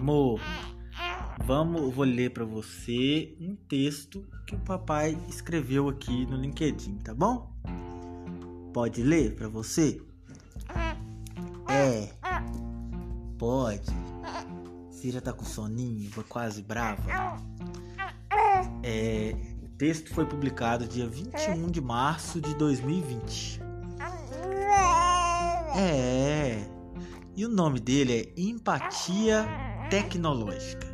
[0.00, 0.40] Amor,
[1.44, 7.12] vamos, vou ler para você um texto que o papai escreveu aqui no LinkedIn, tá
[7.12, 7.52] bom?
[8.72, 10.00] Pode ler para você?
[11.68, 12.12] É.
[13.36, 13.90] Pode.
[14.92, 17.02] Cira tá com soninho, quase brava.
[18.84, 23.60] É, o texto foi publicado dia 21 de março de 2020.
[25.76, 26.68] É.
[27.34, 30.86] E o nome dele é Empatia Tecnológica.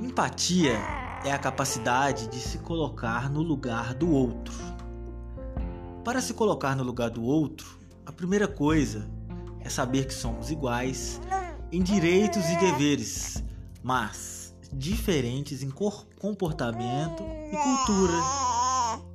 [0.00, 0.78] Empatia
[1.22, 4.54] é a capacidade de se colocar no lugar do outro.
[6.02, 9.06] Para se colocar no lugar do outro, a primeira coisa
[9.60, 11.20] é saber que somos iguais
[11.70, 13.44] em direitos e deveres,
[13.82, 18.14] mas diferentes em comportamento e cultura.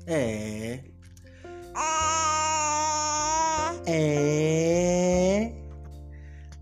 [0.06, 0.84] É.
[3.88, 5.29] É.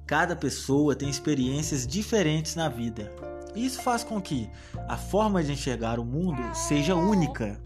[0.08, 3.12] Cada pessoa tem experiências diferentes na vida.
[3.54, 4.50] Isso faz com que
[4.88, 7.62] a forma de enxergar o mundo seja única.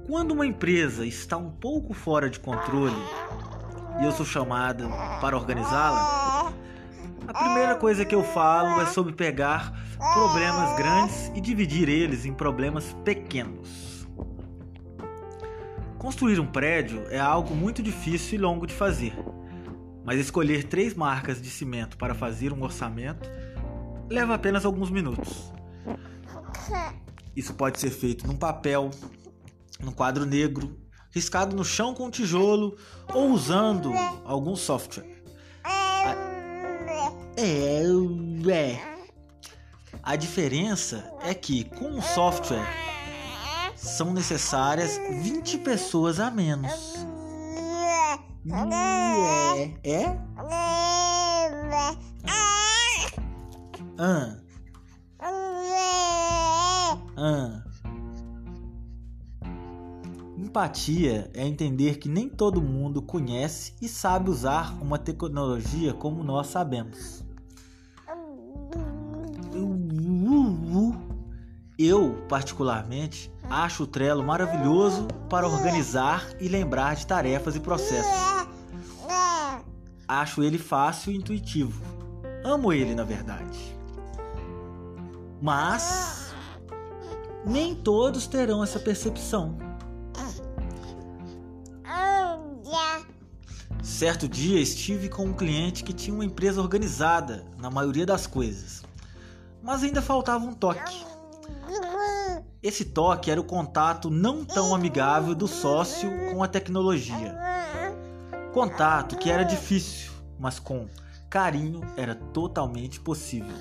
[0.09, 2.97] Quando uma empresa está um pouco fora de controle
[4.00, 4.88] e eu sou chamado
[5.20, 6.25] para organizá-la,
[7.28, 9.72] a primeira coisa que eu falo é sobre pegar
[10.12, 14.06] problemas grandes e dividir eles em problemas pequenos.
[15.98, 19.12] Construir um prédio é algo muito difícil e longo de fazer,
[20.04, 23.28] mas escolher três marcas de cimento para fazer um orçamento
[24.08, 25.52] leva apenas alguns minutos.
[27.34, 28.91] Isso pode ser feito num papel,
[29.80, 30.78] num quadro negro,
[31.10, 32.77] riscado no chão com tijolo
[33.12, 33.92] ou usando
[34.24, 35.16] algum software.
[37.37, 37.83] É,
[38.51, 38.97] é.
[40.03, 42.67] A diferença é que com o software
[43.75, 46.95] são necessárias 20 pessoas a menos.
[49.84, 49.91] É?
[49.91, 50.19] É?
[53.99, 54.37] Ah.
[57.16, 57.62] Ah.
[60.39, 66.47] Empatia é entender que nem todo mundo conhece e sabe usar uma tecnologia como nós
[66.47, 67.25] sabemos.
[71.78, 78.47] Eu, particularmente, acho o Trello maravilhoso para organizar e lembrar de tarefas e processos.
[80.09, 81.82] Acho ele fácil e intuitivo.
[82.42, 83.76] Amo ele, na verdade.
[85.42, 86.32] Mas
[87.44, 89.59] nem todos terão essa percepção.
[93.82, 98.82] Certo dia estive com um cliente que tinha uma empresa organizada na maioria das coisas,
[99.62, 101.06] mas ainda faltava um toque.
[102.66, 107.32] Esse toque era o contato não tão amigável do sócio com a tecnologia.
[108.53, 110.88] Contato que era difícil, mas com
[111.31, 113.54] carinho era totalmente possível.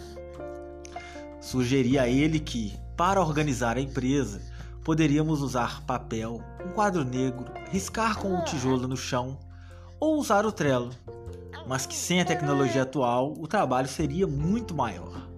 [1.40, 4.42] Sugeri a ele que, para organizar a empresa,
[4.84, 9.38] poderíamos usar papel, um quadro negro, riscar com o tijolo no chão
[10.00, 10.90] ou usar o Trello,
[11.68, 15.30] mas que sem a tecnologia atual o trabalho seria muito maior.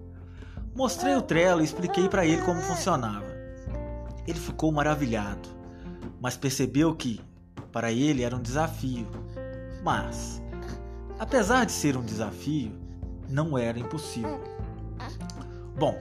[0.74, 3.37] Mostrei o Trello e expliquei para ele como funcionava.
[4.28, 5.48] Ele ficou maravilhado,
[6.20, 7.20] mas percebeu que,
[7.72, 9.06] para ele, era um desafio.
[9.82, 10.42] Mas,
[11.18, 12.72] apesar de ser um desafio,
[13.28, 14.40] não era impossível.
[15.78, 15.96] Bom,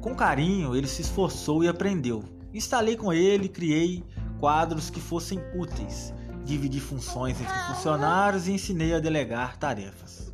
[0.00, 2.24] com carinho ele se esforçou e aprendeu.
[2.52, 4.04] Instalei com ele e criei
[4.38, 6.12] quadros que fossem úteis
[6.44, 10.32] dividi funções entre funcionários e ensinei a delegar tarefas.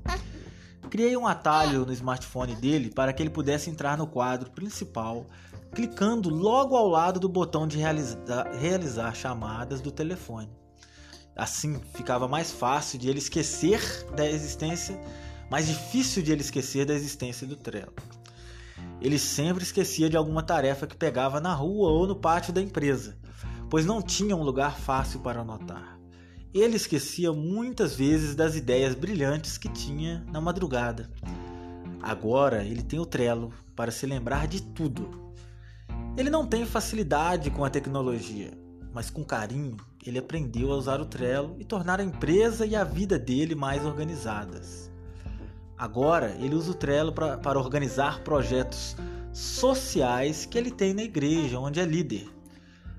[0.91, 5.27] Criei um atalho no smartphone dele para que ele pudesse entrar no quadro principal,
[5.75, 10.51] clicando logo ao lado do botão de realizar, realizar chamadas do telefone.
[11.37, 13.81] Assim ficava mais fácil de ele esquecer
[14.17, 15.01] da existência,
[15.51, 17.95] mais difícil de ele esquecer da existência do Trello.
[19.01, 23.17] Ele sempre esquecia de alguma tarefa que pegava na rua ou no pátio da empresa,
[23.71, 25.99] pois não tinha um lugar fácil para anotar.
[26.53, 31.09] Ele esquecia muitas vezes das ideias brilhantes que tinha na madrugada.
[32.03, 35.33] Agora ele tem o Trello para se lembrar de tudo.
[36.19, 38.51] Ele não tem facilidade com a tecnologia,
[38.93, 42.85] mas com carinho ele aprendeu a usar o Trello e tornar a empresa e a
[42.85, 44.91] vida dele mais organizadas.
[45.79, 48.97] Agora ele usa o Trello pra, para organizar projetos
[49.33, 52.29] sociais que ele tem na igreja, onde é líder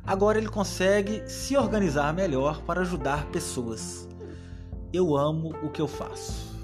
[0.10, 4.10] Agora ele consegue se organizar melhor para ajudar pessoas.
[4.92, 6.56] Eu amo o que eu faço.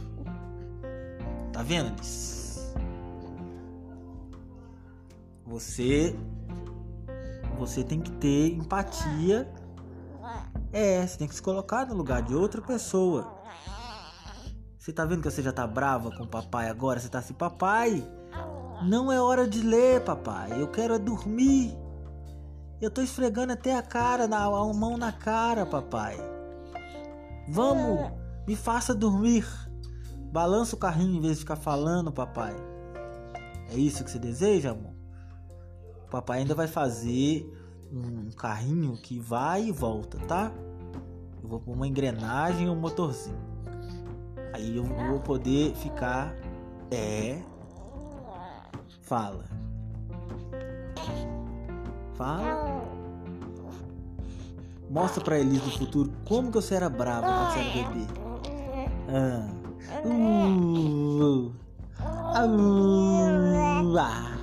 [1.54, 2.74] Tá vendo, Liz?
[5.46, 6.16] Você
[7.56, 9.50] você tem que ter empatia.
[10.72, 13.34] É, você tem que se colocar no lugar de outra pessoa.
[14.78, 17.00] Você tá vendo que você já tá brava com o papai agora?
[17.00, 18.08] Você tá assim, papai,
[18.84, 20.62] não é hora de ler, papai.
[20.62, 21.76] Eu quero é dormir.
[22.82, 26.18] Eu tô esfregando até a cara, a mão na cara, papai.
[27.48, 28.12] Vamos,
[28.48, 29.46] me faça dormir.
[30.32, 32.56] Balança o carrinho em vez de ficar falando, papai.
[33.70, 34.95] É isso que você deseja, amor?
[36.06, 37.52] O papai ainda vai fazer
[37.92, 40.52] um carrinho que vai e volta, tá?
[41.42, 43.38] Eu vou pôr uma engrenagem e um motorzinho.
[44.54, 46.34] Aí eu vou poder ficar.
[46.92, 47.42] É.
[49.02, 49.46] Fala.
[52.16, 52.86] Fala.
[54.90, 58.08] Mostra pra Elis do futuro como que você era brava quando você era bebê.
[59.10, 59.50] Ah.
[60.06, 60.10] Uh,
[61.20, 61.54] uh.
[62.36, 62.46] É.
[62.46, 64.35] Uh.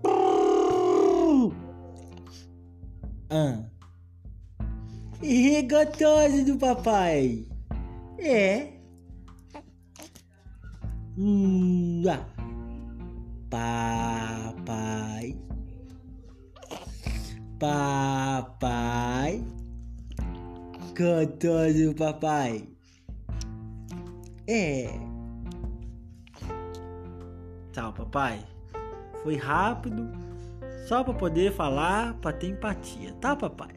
[0.03, 1.53] Brrr.
[3.31, 3.63] Ah.
[5.23, 7.47] E gostoso do papai.
[8.19, 8.80] É.
[11.23, 12.25] Ah.
[13.47, 15.37] Papai.
[17.59, 19.43] Papai.
[20.97, 22.67] Gostoso papai.
[24.47, 24.89] É.
[27.71, 28.43] Tchau, papai.
[29.21, 30.09] Foi rápido,
[30.87, 33.75] só para poder falar, para ter empatia, tá, papai?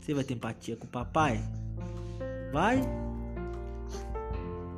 [0.00, 1.42] Você vai ter empatia com o papai?
[2.52, 2.80] Vai?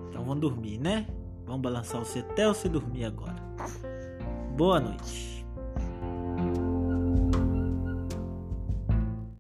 [0.09, 1.07] Então vamos dormir, né?
[1.47, 3.37] Vamos balançar você até você dormir agora.
[4.57, 5.36] Boa noite.